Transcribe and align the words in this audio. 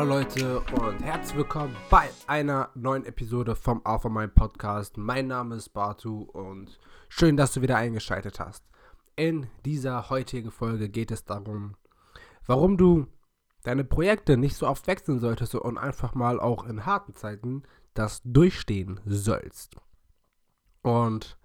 Hallo 0.00 0.14
Leute 0.14 0.60
und 0.80 1.02
herzlich 1.02 1.36
willkommen 1.36 1.76
bei 1.90 2.08
einer 2.26 2.70
neuen 2.74 3.04
Episode 3.04 3.54
vom 3.54 3.82
Alpha 3.84 4.08
Mind 4.08 4.34
Podcast. 4.34 4.96
Mein 4.96 5.26
Name 5.26 5.56
ist 5.56 5.74
Bartu 5.74 6.22
und 6.22 6.80
schön, 7.10 7.36
dass 7.36 7.52
du 7.52 7.60
wieder 7.60 7.76
eingeschaltet 7.76 8.40
hast. 8.40 8.64
In 9.16 9.48
dieser 9.66 10.08
heutigen 10.08 10.50
Folge 10.50 10.88
geht 10.88 11.10
es 11.10 11.26
darum, 11.26 11.76
warum 12.46 12.78
du 12.78 13.08
deine 13.62 13.84
Projekte 13.84 14.38
nicht 14.38 14.56
so 14.56 14.66
oft 14.66 14.86
wechseln 14.86 15.18
solltest 15.18 15.54
und 15.54 15.76
einfach 15.76 16.14
mal 16.14 16.40
auch 16.40 16.64
in 16.64 16.86
harten 16.86 17.14
Zeiten 17.14 17.64
das 17.92 18.22
durchstehen 18.24 19.00
sollst. 19.04 19.76
Und 20.80 21.38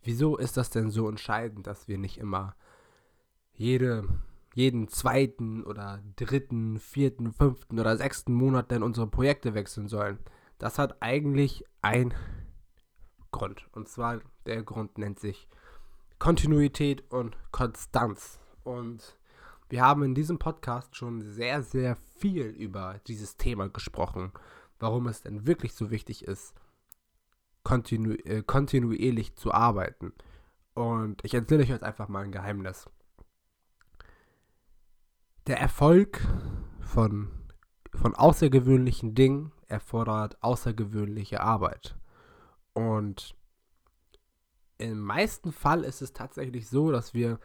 wieso 0.00 0.38
ist 0.38 0.56
das 0.56 0.70
denn 0.70 0.88
so 0.88 1.10
entscheidend, 1.10 1.66
dass 1.66 1.88
wir 1.88 1.98
nicht 1.98 2.16
immer 2.16 2.56
jede 3.52 4.08
jeden 4.54 4.88
zweiten 4.88 5.62
oder 5.64 6.02
dritten, 6.16 6.78
vierten, 6.78 7.32
fünften 7.32 7.78
oder 7.78 7.96
sechsten 7.96 8.32
Monat 8.32 8.72
dann 8.72 8.82
unsere 8.82 9.06
Projekte 9.06 9.54
wechseln 9.54 9.88
sollen. 9.88 10.18
Das 10.58 10.78
hat 10.78 11.00
eigentlich 11.00 11.64
einen 11.82 12.14
Grund. 13.30 13.68
Und 13.72 13.88
zwar 13.88 14.20
der 14.46 14.62
Grund 14.62 14.98
nennt 14.98 15.20
sich 15.20 15.48
Kontinuität 16.18 17.10
und 17.12 17.36
Konstanz. 17.52 18.40
Und 18.64 19.16
wir 19.68 19.82
haben 19.82 20.02
in 20.02 20.14
diesem 20.14 20.38
Podcast 20.38 20.96
schon 20.96 21.20
sehr, 21.20 21.62
sehr 21.62 21.96
viel 22.18 22.46
über 22.46 23.00
dieses 23.06 23.36
Thema 23.36 23.68
gesprochen, 23.68 24.32
warum 24.80 25.06
es 25.06 25.22
denn 25.22 25.46
wirklich 25.46 25.74
so 25.74 25.90
wichtig 25.90 26.24
ist, 26.24 26.54
kontinu 27.62 28.12
äh, 28.12 28.42
kontinuierlich 28.42 29.36
zu 29.36 29.52
arbeiten. 29.52 30.12
Und 30.74 31.24
ich 31.24 31.34
erzähle 31.34 31.62
euch 31.62 31.68
jetzt 31.68 31.84
einfach 31.84 32.08
mal 32.08 32.24
ein 32.24 32.32
Geheimnis 32.32 32.88
der 35.48 35.58
Erfolg 35.58 36.20
von, 36.80 37.30
von 37.94 38.14
außergewöhnlichen 38.14 39.14
Dingen 39.14 39.52
erfordert 39.66 40.42
außergewöhnliche 40.42 41.40
Arbeit. 41.40 41.96
Und 42.74 43.34
im 44.76 45.00
meisten 45.00 45.52
Fall 45.52 45.84
ist 45.84 46.02
es 46.02 46.12
tatsächlich 46.12 46.68
so, 46.68 46.92
dass 46.92 47.14
wir 47.14 47.40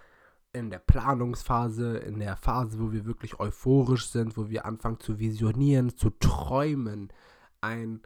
in 0.52 0.70
der 0.70 0.80
Planungsphase, 0.80 1.98
in 1.98 2.20
der 2.20 2.36
Phase, 2.36 2.80
wo 2.80 2.92
wir 2.92 3.06
wirklich 3.06 3.40
euphorisch 3.40 4.10
sind, 4.10 4.38
wo 4.38 4.50
wir 4.50 4.66
anfangen 4.66 5.00
zu 5.00 5.18
visionieren, 5.18 5.96
zu 5.96 6.12
träumen, 6.12 7.12
einen 7.62 8.02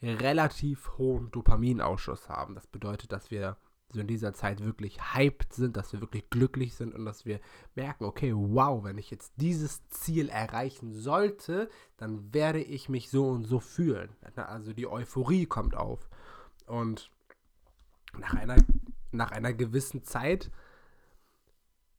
relativ 0.00 0.96
hohen 0.96 1.30
Dopaminausschuss 1.30 2.28
haben. 2.28 2.54
Das 2.54 2.66
bedeutet, 2.66 3.12
dass 3.12 3.30
wir 3.30 3.56
so 3.92 4.00
in 4.00 4.06
dieser 4.06 4.32
Zeit 4.32 4.64
wirklich 4.64 5.14
hyped 5.14 5.52
sind, 5.52 5.76
dass 5.76 5.92
wir 5.92 6.00
wirklich 6.00 6.30
glücklich 6.30 6.74
sind 6.74 6.94
und 6.94 7.04
dass 7.04 7.26
wir 7.26 7.40
merken, 7.74 8.04
okay, 8.04 8.32
wow, 8.34 8.82
wenn 8.84 8.98
ich 8.98 9.10
jetzt 9.10 9.34
dieses 9.36 9.86
Ziel 9.88 10.28
erreichen 10.28 10.92
sollte, 10.92 11.68
dann 11.96 12.32
werde 12.32 12.62
ich 12.62 12.88
mich 12.88 13.10
so 13.10 13.28
und 13.28 13.44
so 13.44 13.60
fühlen. 13.60 14.10
Also 14.34 14.72
die 14.72 14.86
Euphorie 14.86 15.46
kommt 15.46 15.76
auf. 15.76 16.08
Und 16.66 17.10
nach 18.18 18.34
einer, 18.34 18.56
nach 19.10 19.30
einer 19.30 19.52
gewissen 19.52 20.04
Zeit 20.04 20.50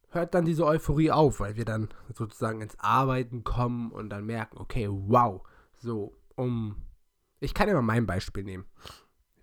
hört 0.10 0.34
dann 0.34 0.46
diese 0.46 0.66
Euphorie 0.66 1.12
auf, 1.12 1.40
weil 1.40 1.56
wir 1.56 1.66
dann 1.66 1.90
sozusagen 2.14 2.62
ins 2.62 2.80
Arbeiten 2.80 3.44
kommen 3.44 3.92
und 3.92 4.10
dann 4.10 4.26
merken, 4.26 4.58
okay, 4.58 4.88
wow, 4.90 5.42
so, 5.76 6.16
um, 6.36 6.78
ich 7.40 7.54
kann 7.54 7.72
mal 7.72 7.82
mein 7.82 8.06
Beispiel 8.06 8.44
nehmen. 8.44 8.66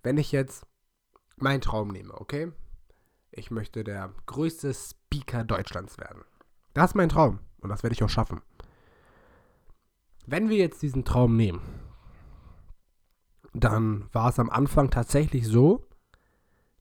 Wenn 0.03 0.17
ich 0.17 0.31
jetzt 0.31 0.65
meinen 1.41 1.61
Traum 1.61 1.89
nehme, 1.89 2.13
okay? 2.13 2.51
Ich 3.31 3.51
möchte 3.51 3.83
der 3.83 4.13
größte 4.25 4.73
Speaker 4.73 5.43
Deutschlands 5.43 5.97
werden. 5.97 6.23
Das 6.73 6.91
ist 6.91 6.95
mein 6.95 7.09
Traum 7.09 7.39
und 7.59 7.69
das 7.69 7.83
werde 7.83 7.93
ich 7.93 8.03
auch 8.03 8.09
schaffen. 8.09 8.41
Wenn 10.25 10.49
wir 10.49 10.57
jetzt 10.57 10.81
diesen 10.81 11.05
Traum 11.05 11.35
nehmen, 11.35 11.61
dann 13.53 14.07
war 14.13 14.29
es 14.29 14.39
am 14.39 14.49
Anfang 14.49 14.89
tatsächlich 14.89 15.47
so, 15.47 15.87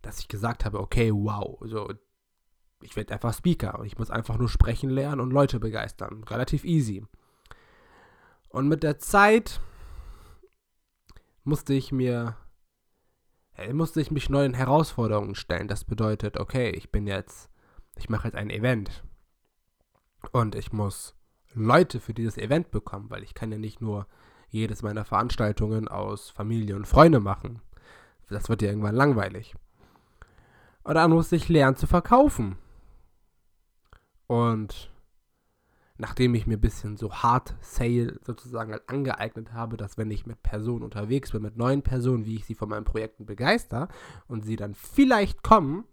dass 0.03 0.21
ich 0.21 0.29
gesagt 0.29 0.65
habe, 0.65 0.81
okay, 0.81 1.13
wow, 1.13 1.59
so 1.63 1.93
ich 2.83 2.97
werde 2.97 3.13
einfach 3.13 3.35
Speaker 3.35 3.79
und 3.79 3.87
ich 3.87 3.99
muss 3.99 4.11
einfach 4.11 4.39
nur 4.39 4.49
sprechen 4.49 4.91
lernen 4.91 5.21
und 5.21 5.33
Leute 5.33 5.61
begeistern. 5.61 6.25
Relativ 6.25 6.65
easy. 6.65 7.05
Und 8.49 8.69
mit 8.69 8.83
der 8.83 8.99
Zeit 8.99 9.61
musste 11.45 11.75
ich 11.75 11.93
mir 11.93 12.37
musste 13.73 14.01
ich 14.01 14.11
mich 14.11 14.31
neuen 14.31 14.55
Herausforderungen 14.55 15.35
stellen. 15.35 15.69
Das 15.69 15.85
bedeutet, 15.85 16.39
okay, 16.39 16.71
ich 16.71 16.91
bin 16.91 17.07
jetzt, 17.07 17.51
ich 17.97 18.09
mache 18.09 18.29
jetzt 18.29 18.37
ein 18.37 18.51
Event 18.51 19.05
und 20.33 20.55
ich 20.55 20.73
muss 20.73 21.15
Leute 21.55 22.01
für 22.01 22.15
dieses 22.15 22.39
Event 22.39 22.71
bekommen, 22.71 23.11
weil 23.11 23.23
ich 23.23 23.35
kann 23.35 23.53
ja 23.53 23.59
nicht 23.59 23.81
nur 23.81 24.07
jedes 24.49 24.83
meiner 24.83 25.05
Veranstaltungen 25.05 25.89
aus 25.89 26.31
Familie 26.31 26.77
und 26.77 26.87
Freunde 26.87 27.21
machen. 27.21 27.61
Das 28.29 28.49
wird 28.49 28.63
ja 28.63 28.69
irgendwann 28.69 28.95
langweilig. 28.95 29.55
Und 30.83 30.95
dann 30.95 31.11
musste 31.11 31.37
ich 31.37 31.49
lernen 31.49 31.77
zu 31.77 31.87
verkaufen. 31.87 32.57
Und 34.27 34.93
nachdem 36.01 36.35
ich 36.35 36.47
mir 36.47 36.57
ein 36.57 36.63
bisschen 36.63 36.97
so 36.97 37.13
Hard 37.13 37.55
Sale 37.61 38.19
sozusagen 38.25 38.73
halt 38.73 38.89
angeeignet 38.89 39.53
habe, 39.53 39.77
dass 39.77 39.99
wenn 39.99 40.11
ich 40.11 40.25
mit 40.25 40.43
Personen 40.43 40.83
unterwegs 40.83 41.33
bin, 41.33 41.43
mit 41.43 41.59
neuen 41.59 41.83
Personen, 41.83 42.25
wie 42.25 42.37
ich 42.37 42.47
sie 42.47 42.55
von 42.55 42.71
meinen 42.71 42.85
Projekten 42.85 43.27
begeister 43.27 43.89
und 44.27 44.43
sie 44.43 44.57
dann 44.57 44.75
vielleicht 44.75 45.43
kommen, 45.43 45.85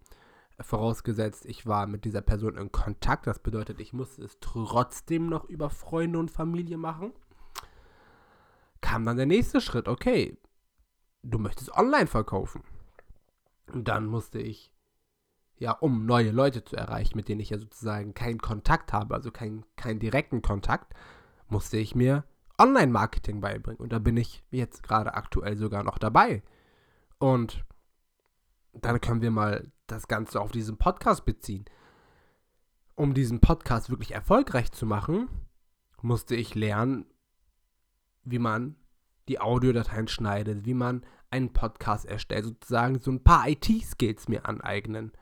vorausgesetzt, 0.60 1.44
ich 1.44 1.66
war 1.66 1.86
mit 1.86 2.06
dieser 2.06 2.22
Person 2.22 2.56
in 2.56 2.72
Kontakt, 2.72 3.26
das 3.26 3.38
bedeutet, 3.38 3.80
ich 3.80 3.92
musste 3.92 4.24
es 4.24 4.38
trotzdem 4.40 5.28
noch 5.28 5.44
über 5.44 5.68
Freunde 5.68 6.18
und 6.18 6.30
Familie 6.30 6.78
machen, 6.78 7.12
kam 8.80 9.04
dann 9.04 9.18
der 9.18 9.26
nächste 9.26 9.60
Schritt, 9.60 9.88
okay, 9.88 10.38
du 11.22 11.38
möchtest 11.38 11.70
online 11.76 12.06
verkaufen. 12.06 12.62
Und 13.72 13.88
dann 13.88 14.06
musste 14.06 14.38
ich 14.38 14.72
ja, 15.58 15.72
um 15.72 16.06
neue 16.06 16.30
Leute 16.30 16.64
zu 16.64 16.76
erreichen, 16.76 17.16
mit 17.16 17.28
denen 17.28 17.40
ich 17.40 17.50
ja 17.50 17.58
sozusagen 17.58 18.14
keinen 18.14 18.38
Kontakt 18.38 18.92
habe, 18.92 19.14
also 19.14 19.30
keinen 19.30 19.64
kein 19.76 19.98
direkten 19.98 20.42
Kontakt, 20.42 20.94
musste 21.48 21.78
ich 21.78 21.94
mir 21.94 22.24
Online-Marketing 22.58 23.40
beibringen. 23.40 23.80
Und 23.80 23.92
da 23.92 23.98
bin 23.98 24.16
ich 24.16 24.44
jetzt 24.50 24.82
gerade 24.82 25.14
aktuell 25.14 25.56
sogar 25.56 25.82
noch 25.82 25.98
dabei. 25.98 26.42
Und 27.18 27.64
dann 28.72 29.00
können 29.00 29.22
wir 29.22 29.30
mal 29.30 29.70
das 29.86 30.08
Ganze 30.08 30.40
auf 30.40 30.52
diesen 30.52 30.76
Podcast 30.76 31.24
beziehen. 31.24 31.64
Um 32.94 33.14
diesen 33.14 33.40
Podcast 33.40 33.90
wirklich 33.90 34.12
erfolgreich 34.12 34.72
zu 34.72 34.86
machen, 34.86 35.28
musste 36.02 36.34
ich 36.34 36.54
lernen, 36.54 37.06
wie 38.24 38.38
man 38.38 38.76
die 39.28 39.40
Audiodateien 39.40 40.08
schneidet, 40.08 40.64
wie 40.64 40.74
man 40.74 41.04
einen 41.30 41.52
Podcast 41.52 42.06
erstellt, 42.06 42.44
sozusagen 42.44 42.98
so 42.98 43.10
ein 43.10 43.22
paar 43.22 43.48
IT-Skills 43.48 44.28
mir 44.28 44.46
aneignen. 44.46 45.12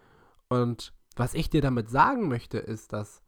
Und 0.49 0.93
was 1.17 1.35
ich 1.35 1.51
dir 1.51 1.63
damit 1.63 1.91
sagen 1.91 2.29
möchte, 2.29 2.59
ist, 2.59 2.93
dass, 2.93 3.23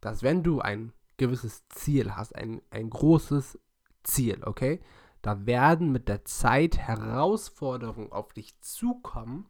dass 0.00 0.22
wenn 0.22 0.42
du 0.42 0.60
ein 0.60 0.92
gewisses 1.16 1.68
Ziel 1.68 2.16
hast, 2.16 2.34
ein, 2.34 2.62
ein 2.70 2.88
großes 2.88 3.58
Ziel, 4.02 4.42
okay, 4.44 4.80
da 5.22 5.44
werden 5.44 5.92
mit 5.92 6.08
der 6.08 6.24
Zeit 6.24 6.78
Herausforderungen 6.78 8.12
auf 8.12 8.32
dich 8.32 8.58
zukommen, 8.60 9.46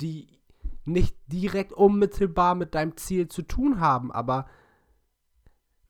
die 0.00 0.40
nicht 0.84 1.16
direkt 1.26 1.72
unmittelbar 1.72 2.54
mit 2.54 2.74
deinem 2.74 2.96
Ziel 2.96 3.28
zu 3.28 3.42
tun 3.42 3.80
haben, 3.80 4.12
aber 4.12 4.46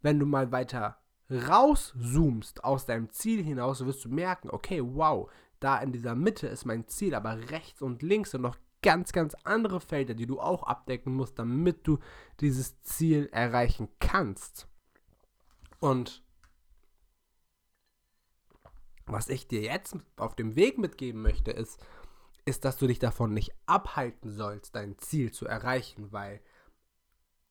wenn 0.03 0.19
du 0.19 0.27
mal 0.27 0.51
weiter 0.53 0.97
rauszoomst 1.31 2.65
aus 2.65 2.87
deinem 2.87 3.11
Ziel 3.11 3.43
hinaus, 3.43 3.85
wirst 3.85 4.05
du 4.05 4.09
merken, 4.09 4.51
okay, 4.51 4.83
wow, 4.83 5.31
da 5.61 5.79
in 5.79 5.93
dieser 5.93 6.15
Mitte 6.15 6.49
ist 6.49 6.65
mein 6.65 6.89
Ziel, 6.89 7.15
aber 7.15 7.51
rechts 7.51 7.83
und 7.83 8.03
links 8.03 8.33
sind 8.33 8.43
noch 8.43 8.57
ganz, 8.83 9.13
ganz 9.13 9.35
andere 9.45 9.81
Felder, 9.81 10.15
die 10.15 10.27
du 10.27 10.41
auch 10.41 10.63
abdecken 10.63 11.15
musst, 11.15 11.39
damit 11.39 11.87
du 11.87 11.99
dieses 12.41 12.81
Ziel 12.83 13.29
erreichen 13.33 13.89
kannst. 13.99 14.67
Und 15.81 16.23
was 19.07 19.29
ich 19.29 19.49
dir 19.49 19.63
jetzt 19.63 19.97
auf 20.17 20.35
dem 20.37 20.57
Weg 20.57 20.79
mitgeben 20.79 21.23
möchte, 21.23 21.51
ist, 21.51 21.85
ist, 22.45 22.65
dass 22.65 22.79
du 22.79 22.87
dich 22.87 22.99
davon 22.99 23.35
nicht 23.35 23.53
abhalten 23.67 24.33
sollst, 24.33 24.75
dein 24.75 24.99
Ziel 24.99 25.33
zu 25.33 25.47
erreichen, 25.47 26.13
weil 26.13 26.41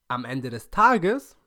am 0.08 0.26
Ende 0.26 0.50
des 0.50 0.72
Tages 0.72 1.38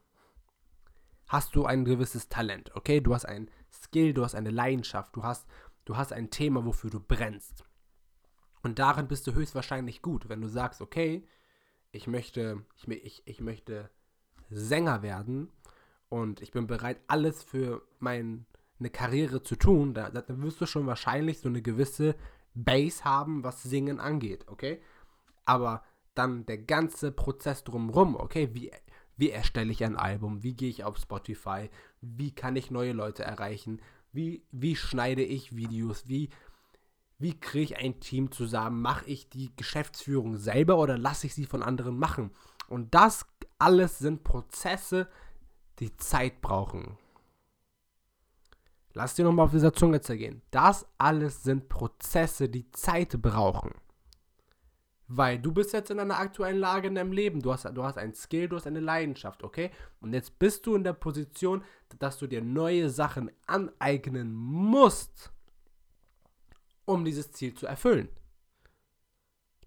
hast 1.26 1.56
du 1.56 1.64
ein 1.64 1.84
gewisses 1.84 2.28
Talent, 2.28 2.74
okay? 2.76 3.00
Du 3.00 3.14
hast 3.14 3.24
ein 3.24 3.50
Skill, 3.72 4.12
du 4.14 4.22
hast 4.22 4.34
eine 4.34 4.50
Leidenschaft, 4.50 5.16
du 5.16 5.22
hast, 5.22 5.46
du 5.84 5.96
hast 5.96 6.12
ein 6.12 6.30
Thema, 6.30 6.64
wofür 6.64 6.90
du 6.90 7.00
brennst. 7.00 7.64
Und 8.62 8.78
darin 8.78 9.08
bist 9.08 9.26
du 9.26 9.34
höchstwahrscheinlich 9.34 10.02
gut, 10.02 10.28
wenn 10.28 10.40
du 10.40 10.48
sagst, 10.48 10.80
okay, 10.80 11.26
ich 11.90 12.06
möchte, 12.06 12.64
ich, 12.76 12.88
ich, 12.88 13.22
ich 13.26 13.40
möchte 13.40 13.90
Sänger 14.50 15.02
werden 15.02 15.50
und 16.08 16.40
ich 16.40 16.52
bin 16.52 16.66
bereit, 16.66 17.00
alles 17.06 17.42
für 17.42 17.82
meine 17.98 18.44
Karriere 18.92 19.42
zu 19.42 19.56
tun, 19.56 19.94
dann, 19.94 20.14
dann 20.14 20.42
wirst 20.42 20.60
du 20.60 20.66
schon 20.66 20.86
wahrscheinlich 20.86 21.40
so 21.40 21.48
eine 21.48 21.62
gewisse 21.62 22.14
Base 22.54 23.04
haben, 23.04 23.44
was 23.44 23.62
Singen 23.62 23.98
angeht, 23.98 24.46
okay? 24.48 24.80
Aber 25.44 25.82
dann 26.14 26.46
der 26.46 26.58
ganze 26.58 27.10
Prozess 27.10 27.64
drumherum, 27.64 28.14
okay, 28.14 28.50
wie, 28.52 28.70
wie 29.16 29.30
erstelle 29.30 29.72
ich 29.72 29.84
ein 29.84 29.96
Album, 29.96 30.42
wie 30.42 30.54
gehe 30.54 30.68
ich 30.68 30.84
auf 30.84 30.98
Spotify, 30.98 31.70
wie 32.00 32.34
kann 32.34 32.56
ich 32.56 32.70
neue 32.70 32.92
Leute 32.92 33.24
erreichen, 33.24 33.80
wie, 34.12 34.44
wie 34.52 34.76
schneide 34.76 35.22
ich 35.22 35.56
Videos, 35.56 36.06
wie, 36.08 36.28
wie 37.22 37.38
kriege 37.38 37.74
ich 37.74 37.76
ein 37.76 38.00
Team 38.00 38.32
zusammen, 38.32 38.82
mache 38.82 39.06
ich 39.06 39.28
die 39.28 39.54
Geschäftsführung 39.56 40.36
selber 40.36 40.76
oder 40.78 40.98
lasse 40.98 41.26
ich 41.26 41.34
sie 41.34 41.46
von 41.46 41.62
anderen 41.62 41.96
machen. 41.96 42.32
Und 42.68 42.94
das 42.94 43.26
alles 43.58 43.98
sind 43.98 44.24
Prozesse, 44.24 45.08
die 45.78 45.96
Zeit 45.96 46.40
brauchen. 46.40 46.98
Lass 48.94 49.14
dir 49.14 49.24
nochmal 49.24 49.46
auf 49.46 49.52
dieser 49.52 49.72
Zunge 49.72 50.00
zergehen. 50.00 50.42
Das 50.50 50.86
alles 50.98 51.42
sind 51.42 51.68
Prozesse, 51.68 52.48
die 52.48 52.70
Zeit 52.72 53.22
brauchen. 53.22 53.72
Weil 55.06 55.38
du 55.38 55.52
bist 55.52 55.72
jetzt 55.72 55.90
in 55.90 56.00
einer 56.00 56.18
aktuellen 56.18 56.58
Lage 56.58 56.88
in 56.88 56.94
deinem 56.94 57.12
Leben. 57.12 57.40
Du 57.40 57.52
hast, 57.52 57.64
du 57.64 57.84
hast 57.84 57.98
ein 57.98 58.14
Skill, 58.14 58.48
du 58.48 58.56
hast 58.56 58.66
eine 58.66 58.80
Leidenschaft, 58.80 59.42
okay? 59.42 59.70
Und 60.00 60.12
jetzt 60.12 60.38
bist 60.38 60.66
du 60.66 60.74
in 60.74 60.84
der 60.84 60.92
Position, 60.92 61.64
dass 61.98 62.18
du 62.18 62.26
dir 62.26 62.42
neue 62.42 62.90
Sachen 62.90 63.30
aneignen 63.46 64.32
musst, 64.32 65.31
um 66.84 67.04
dieses 67.04 67.32
Ziel 67.32 67.54
zu 67.54 67.66
erfüllen. 67.66 68.08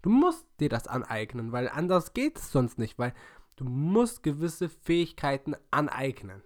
Du 0.02 0.10
musst 0.10 0.46
dir 0.60 0.68
das 0.68 0.86
aneignen, 0.86 1.52
weil 1.52 1.68
anders 1.68 2.12
geht 2.12 2.38
es 2.38 2.52
sonst 2.52 2.78
nicht, 2.78 2.98
weil 2.98 3.12
du 3.56 3.64
musst 3.64 4.22
gewisse 4.22 4.68
Fähigkeiten 4.68 5.56
aneignen. 5.70 6.42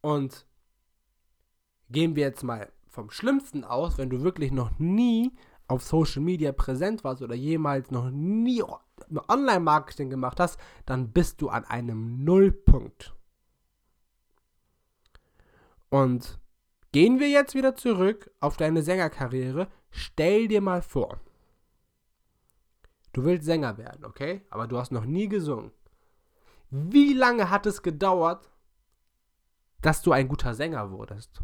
Und 0.00 0.46
gehen 1.90 2.16
wir 2.16 2.24
jetzt 2.24 2.42
mal 2.42 2.70
vom 2.86 3.10
Schlimmsten 3.10 3.64
aus, 3.64 3.98
wenn 3.98 4.10
du 4.10 4.22
wirklich 4.22 4.52
noch 4.52 4.78
nie 4.78 5.32
auf 5.66 5.82
Social 5.82 6.22
Media 6.22 6.52
präsent 6.52 7.04
warst 7.04 7.22
oder 7.22 7.34
jemals 7.34 7.90
noch 7.90 8.10
nie 8.10 8.62
Online-Marketing 9.28 10.10
gemacht 10.10 10.38
hast, 10.38 10.60
dann 10.86 11.12
bist 11.12 11.40
du 11.40 11.48
an 11.48 11.64
einem 11.64 12.22
Nullpunkt. 12.24 13.14
Und 15.88 16.38
gehen 16.92 17.18
wir 17.18 17.28
jetzt 17.28 17.54
wieder 17.54 17.74
zurück 17.74 18.30
auf 18.40 18.56
deine 18.56 18.82
Sängerkarriere. 18.82 19.68
Stell 19.90 20.48
dir 20.48 20.60
mal 20.60 20.82
vor, 20.82 21.20
du 23.12 23.24
willst 23.24 23.44
Sänger 23.44 23.76
werden, 23.78 24.04
okay? 24.04 24.42
Aber 24.50 24.66
du 24.66 24.78
hast 24.78 24.92
noch 24.92 25.04
nie 25.04 25.28
gesungen. 25.28 25.72
Wie 26.70 27.12
lange 27.12 27.50
hat 27.50 27.66
es 27.66 27.82
gedauert, 27.82 28.50
dass 29.82 30.00
du 30.02 30.12
ein 30.12 30.28
guter 30.28 30.54
Sänger 30.54 30.90
wurdest? 30.90 31.42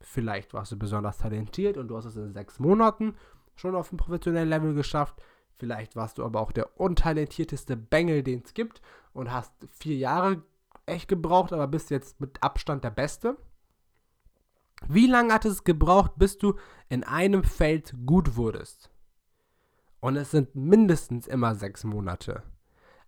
Vielleicht 0.00 0.54
warst 0.54 0.70
du 0.70 0.78
besonders 0.78 1.18
talentiert 1.18 1.76
und 1.76 1.88
du 1.88 1.96
hast 1.96 2.04
es 2.04 2.16
in 2.16 2.32
sechs 2.32 2.60
Monaten 2.60 3.16
schon 3.56 3.74
auf 3.74 3.90
ein 3.90 3.96
professionellen 3.96 4.48
Level 4.48 4.74
geschafft. 4.74 5.20
Vielleicht 5.56 5.96
warst 5.96 6.18
du 6.18 6.24
aber 6.24 6.40
auch 6.40 6.52
der 6.52 6.78
untalentierteste 6.78 7.76
Bengel, 7.76 8.22
den 8.22 8.42
es 8.44 8.54
gibt 8.54 8.82
und 9.12 9.32
hast 9.32 9.52
vier 9.72 9.96
Jahre 9.96 10.42
echt 10.86 11.08
gebraucht, 11.08 11.52
aber 11.52 11.66
bist 11.66 11.90
jetzt 11.90 12.20
mit 12.20 12.42
Abstand 12.42 12.84
der 12.84 12.90
Beste. 12.90 13.36
Wie 14.88 15.06
lange 15.06 15.32
hat 15.32 15.44
es 15.44 15.64
gebraucht, 15.64 16.12
bis 16.16 16.38
du 16.38 16.54
in 16.88 17.04
einem 17.04 17.44
Feld 17.44 17.94
gut 18.04 18.36
wurdest? 18.36 18.90
Und 20.00 20.16
es 20.16 20.30
sind 20.30 20.54
mindestens 20.54 21.26
immer 21.26 21.54
sechs 21.54 21.84
Monate. 21.84 22.42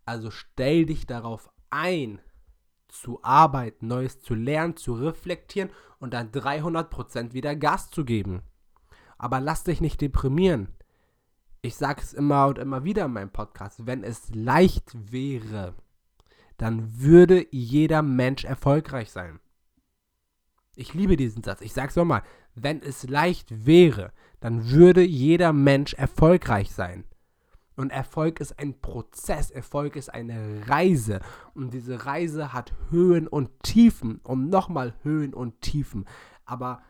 Also 0.04 0.30
stell 0.30 0.86
dich 0.86 1.06
darauf 1.06 1.50
ein, 1.70 2.20
zu 2.88 3.22
arbeiten, 3.22 3.86
Neues 3.86 4.20
zu 4.20 4.34
lernen, 4.34 4.76
zu 4.76 4.94
reflektieren 4.94 5.70
und 5.98 6.14
dann 6.14 6.30
300% 6.30 7.34
wieder 7.34 7.54
Gas 7.54 7.90
zu 7.90 8.04
geben. 8.04 8.42
Aber 9.18 9.40
lass 9.40 9.64
dich 9.64 9.80
nicht 9.80 10.00
deprimieren. 10.00 10.68
Ich 11.60 11.76
sage 11.76 12.00
es 12.00 12.14
immer 12.14 12.46
und 12.46 12.58
immer 12.58 12.84
wieder 12.84 13.04
in 13.04 13.12
meinem 13.12 13.30
Podcast, 13.30 13.86
wenn 13.86 14.04
es 14.04 14.34
leicht 14.34 15.12
wäre, 15.12 15.74
dann 16.58 17.00
würde 17.00 17.46
jeder 17.50 18.02
Mensch 18.02 18.44
erfolgreich 18.44 19.10
sein. 19.10 19.40
Ich 20.76 20.94
liebe 20.94 21.16
diesen 21.16 21.42
Satz. 21.42 21.60
Ich 21.60 21.72
sage 21.72 21.88
es 21.88 21.96
nochmal. 21.96 22.22
Wenn 22.54 22.82
es 22.82 23.08
leicht 23.08 23.66
wäre, 23.66 24.12
dann 24.40 24.70
würde 24.70 25.02
jeder 25.02 25.52
Mensch 25.52 25.94
erfolgreich 25.94 26.72
sein. 26.72 27.04
Und 27.76 27.90
Erfolg 27.90 28.40
ist 28.40 28.58
ein 28.58 28.80
Prozess, 28.80 29.52
Erfolg 29.52 29.94
ist 29.94 30.12
eine 30.12 30.68
Reise. 30.68 31.20
Und 31.54 31.72
diese 31.74 32.06
Reise 32.06 32.52
hat 32.52 32.72
Höhen 32.90 33.28
und 33.28 33.62
Tiefen 33.62 34.18
und 34.24 34.50
nochmal 34.50 34.94
Höhen 35.04 35.32
und 35.32 35.60
Tiefen. 35.60 36.04
Aber 36.44 36.82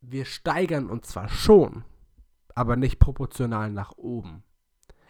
wir 0.00 0.24
steigern 0.24 0.88
uns 0.88 1.08
zwar 1.08 1.28
schon, 1.28 1.84
aber 2.54 2.76
nicht 2.76 2.98
proportional 2.98 3.70
nach 3.70 3.92
oben. 3.98 4.44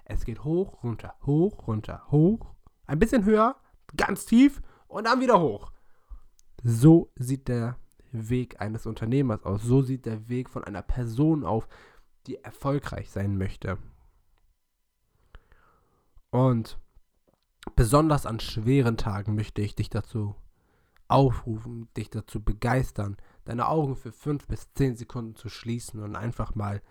Es 0.05 0.25
geht 0.25 0.43
hoch, 0.43 0.83
runter, 0.83 1.15
hoch, 1.25 1.69
runter, 1.69 2.07
hoch. 2.11 2.56
Ein 2.87 2.99
bisschen 2.99 3.25
höher, 3.25 3.57
ganz 3.97 4.27
tief 4.27 4.63
und 4.89 5.05
dann 5.05 5.21
wieder 5.21 5.41
hoch. 5.41 5.73
So 6.63 7.11
sieht 7.17 7.49
der 7.49 7.77
Weg 8.13 8.61
eines 8.61 8.87
Unternehmers 8.87 9.45
aus. 9.45 9.63
So 9.63 9.83
sieht 9.83 10.07
der 10.07 10.29
Weg 10.29 10.49
von 10.49 10.65
einer 10.65 10.83
Person 10.83 11.45
auf, 11.45 11.69
die 12.27 12.37
erfolgreich 12.43 13.11
sein 13.11 13.37
möchte. 13.37 13.79
Und 16.31 16.79
besonders 17.75 18.27
an 18.27 18.41
schweren 18.41 18.97
Tagen 18.97 19.35
möchte 19.35 19.63
ich 19.63 19.75
dich 19.75 19.91
dazu 19.91 20.35
aufrufen, 21.09 21.89
dich 21.97 22.11
dazu 22.11 22.43
begeistern, 22.43 23.17
deine 23.45 23.69
Augen 23.69 23.97
für 23.97 24.13
fünf 24.13 24.47
bis 24.49 24.73
zehn 24.75 24.97
Sekunden 24.97 25.37
zu 25.37 25.49
schließen 25.49 26.03
und 26.03 26.17
einfach 26.17 26.55
mal 26.55 26.83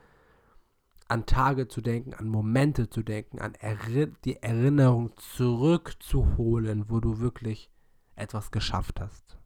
an 1.07 1.25
Tage 1.25 1.67
zu 1.67 1.81
denken, 1.81 2.13
an 2.13 2.27
Momente 2.27 2.89
zu 2.89 3.03
denken, 3.03 3.39
an 3.39 3.53
Eri 3.55 4.11
die 4.23 4.41
Erinnerung 4.41 5.15
zurückzuholen, 5.17 6.89
wo 6.89 6.99
du 6.99 7.19
wirklich 7.19 7.71
etwas 8.15 8.51
geschafft 8.51 8.99
hast. 8.99 9.37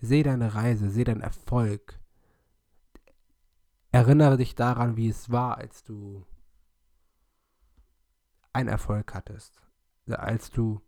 Seh 0.00 0.22
deine 0.22 0.54
Reise, 0.54 0.90
seh 0.90 1.04
deinen 1.04 1.20
Erfolg, 1.20 2.00
Erinnere 3.94 4.36
dich 4.36 4.56
daran, 4.56 4.96
wie 4.96 5.08
es 5.08 5.30
war, 5.30 5.56
als 5.56 5.84
du 5.84 6.26
einen 8.52 8.68
Erfolg 8.68 9.14
hattest, 9.14 9.62
als 10.08 10.50
du 10.50 10.80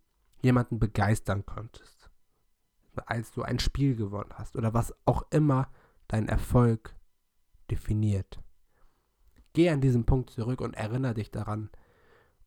jemanden 0.43 0.81
begeistern 0.81 1.47
konntest, 1.47 2.11
als 2.97 3.31
du 3.31 3.43
ein 3.43 3.61
Spiel 3.61 3.95
gewonnen 3.95 4.33
hast 4.35 4.57
oder 4.57 4.75
was 4.75 4.93
auch 5.05 5.23
immer 5.31 5.71
dein 6.09 6.27
Erfolg 6.27 6.97
definiert. 7.71 8.43
Geh 9.57 9.71
an 9.71 9.81
diesen 9.81 10.05
Punkt 10.05 10.29
zurück 10.29 10.61
und 10.61 10.75
erinnere 10.75 11.15
dich 11.15 11.31
daran. 11.31 11.71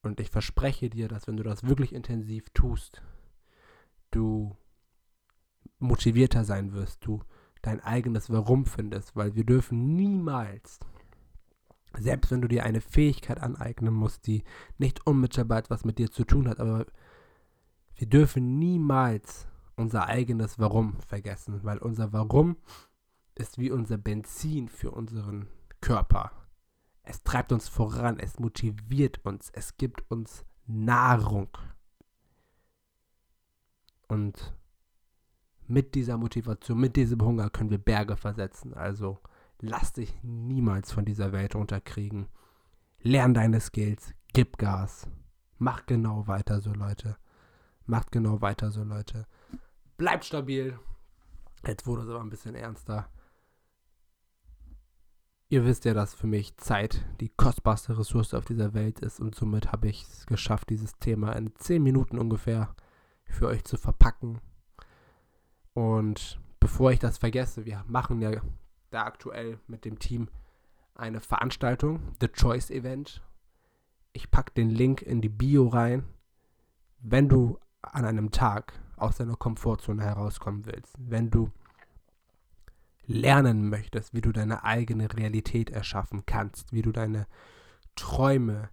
Und 0.04 0.20
ich 0.20 0.30
verspreche 0.30 0.92
dir, 0.92 1.08
dass 1.08 1.26
wenn 1.26 1.38
du 1.38 1.44
das 1.44 1.64
wirklich 1.64 1.92
intensiv 1.92 2.52
tust, 2.52 3.02
du 4.12 4.56
motivierter 5.80 6.44
sein 6.44 6.72
wirst, 6.72 7.04
du 7.04 7.24
dein 7.64 7.80
eigenes 7.80 8.30
Warum 8.30 8.68
findest, 8.68 9.16
weil 9.16 9.34
wir 9.34 9.44
dürfen 9.44 9.96
niemals, 9.96 10.82
selbst 11.98 12.30
wenn 12.30 12.44
du 12.44 12.48
dir 12.48 12.64
eine 12.64 12.80
Fähigkeit 12.80 13.40
aneignen 13.40 13.96
musst, 13.96 14.28
die 14.28 14.44
nicht 14.78 15.08
unmittelbar 15.08 15.58
etwas 15.58 15.86
mit 15.86 15.98
dir 15.98 16.12
zu 16.12 16.26
tun 16.26 16.48
hat, 16.48 16.60
aber 16.60 16.86
wir 17.96 18.08
dürfen 18.08 18.60
niemals 18.60 19.48
unser 19.76 20.06
eigenes 20.06 20.60
Warum 20.60 21.02
vergessen, 21.08 21.64
weil 21.64 21.80
unser 21.80 22.14
Warum 22.14 22.58
ist 23.34 23.58
wie 23.58 23.72
unser 23.72 23.98
Benzin 23.98 24.70
für 24.70 24.92
unseren 24.92 25.48
Körper. 25.82 26.39
Es 27.10 27.24
treibt 27.24 27.52
uns 27.52 27.68
voran, 27.68 28.20
es 28.20 28.38
motiviert 28.38 29.26
uns, 29.26 29.50
es 29.50 29.78
gibt 29.78 30.04
uns 30.12 30.46
Nahrung. 30.68 31.50
Und 34.08 34.56
mit 35.66 35.96
dieser 35.96 36.18
Motivation, 36.18 36.80
mit 36.80 36.96
diesem 36.96 37.20
Hunger 37.20 37.50
können 37.50 37.72
wir 37.72 37.80
Berge 37.80 38.16
versetzen. 38.16 38.76
Also 38.76 39.18
lass 39.60 39.92
dich 39.92 40.22
niemals 40.22 40.92
von 40.92 41.04
dieser 41.04 41.32
Welt 41.32 41.56
runterkriegen. 41.56 42.28
Lern 43.00 43.34
deine 43.34 43.60
Skills, 43.60 44.14
gib 44.34 44.60
Gas. 44.60 45.08
Mach 45.58 45.88
genau 45.88 46.28
weiter 46.28 46.62
so, 46.62 46.72
Leute. 46.74 47.18
Macht 47.88 48.12
genau 48.12 48.40
weiter 48.42 48.70
so, 48.70 48.84
Leute. 48.84 49.26
Bleibt 49.98 50.26
stabil. 50.26 50.78
Jetzt 51.66 51.88
wurde 51.88 52.04
es 52.04 52.10
aber 52.10 52.22
ein 52.22 52.30
bisschen 52.30 52.54
ernster. 52.54 53.10
Ihr 55.52 55.66
wisst 55.66 55.86
ja, 55.86 55.96
dass 55.96 56.14
für 56.14 56.28
mich 56.28 56.56
Zeit 56.58 57.04
die 57.20 57.30
kostbarste 57.30 57.98
Ressource 57.98 58.36
auf 58.36 58.46
dieser 58.46 58.76
Welt 58.76 59.00
ist 59.00 59.20
und 59.20 59.34
somit 59.34 59.72
habe 59.72 59.88
ich 59.88 60.04
es 60.04 60.26
geschafft, 60.28 60.70
dieses 60.70 60.98
Thema 61.00 61.32
in 61.34 61.56
10 61.56 61.82
Minuten 61.82 62.20
ungefähr 62.20 62.76
für 63.26 63.48
euch 63.48 63.64
zu 63.64 63.78
verpacken 63.78 64.40
und 65.74 66.40
bevor 66.60 66.92
ich 66.92 67.00
das 67.00 67.18
vergesse, 67.18 67.66
wir 67.66 67.84
machen 67.88 68.22
ja 68.22 68.42
da 68.92 69.06
aktuell 69.06 69.60
mit 69.68 69.86
dem 69.86 69.98
Team 69.98 70.30
eine 70.94 71.22
Veranstaltung, 71.22 72.02
The 72.20 72.28
Choice 72.28 72.70
Event. 72.70 73.24
Ich 74.12 74.30
packe 74.30 74.54
den 74.54 74.70
Link 74.70 75.02
in 75.02 75.22
die 75.22 75.30
Bio 75.30 75.68
rein. 75.68 76.04
Wenn 77.00 77.30
du 77.30 77.58
an 77.82 78.04
einem 78.04 78.32
Tag 78.32 78.74
aus 78.98 79.18
deiner 79.18 79.38
Komfortzone 79.38 80.04
herauskommen 80.04 80.66
willst, 80.66 80.96
wenn 81.00 81.30
du 81.30 81.50
lernen 83.10 83.68
möchtest, 83.70 84.14
wie 84.14 84.22
du 84.22 84.32
deine 84.32 84.64
eigene 84.64 85.14
Realität 85.14 85.72
erschaffen 85.72 86.26
kannst, 86.26 86.72
wie 86.72 86.84
du 86.84 86.92
deine 86.92 87.28
Träume 87.96 88.70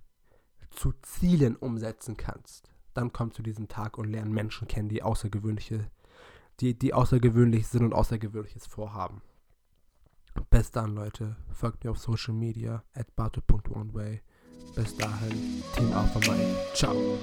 zu 0.71 0.93
Zielen 1.03 1.57
umsetzen 1.57 2.17
kannst, 2.17 2.71
dann 2.93 3.13
komm 3.13 3.33
zu 3.33 3.43
diesem 3.43 3.67
Tag 3.69 3.97
und 3.97 4.11
lern 4.11 4.31
Menschen 4.31 4.69
kennen, 4.69 4.91
die 4.91 5.03
außergewöhnliche, 5.03 5.91
die, 6.61 6.79
die 6.79 6.93
außergewöhnlich 6.93 7.67
sind 7.67 7.85
und 7.85 7.95
Außergewöhnliches 7.95 8.67
vorhaben. 8.67 9.23
Bis 10.51 10.71
dann, 10.71 10.95
Leute. 10.95 11.37
Folgt 11.51 11.85
mir 11.85 11.91
auf 11.91 11.99
Social 11.99 12.35
Media 12.35 12.85
at 12.95 13.17
barte.oneway. 13.17 14.21
Bis 14.75 14.95
dahin, 14.97 15.63
Team 15.75 15.93
Alpha 15.95 16.19
Mike. 16.31 16.57
Ciao. 16.75 17.19